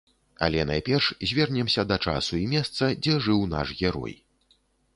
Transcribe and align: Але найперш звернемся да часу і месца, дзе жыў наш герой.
Але 0.45 0.61
найперш 0.69 1.09
звернемся 1.31 1.85
да 1.91 1.97
часу 2.07 2.33
і 2.43 2.47
месца, 2.55 2.89
дзе 3.05 3.13
жыў 3.29 3.47
наш 3.55 3.77
герой. 3.83 4.19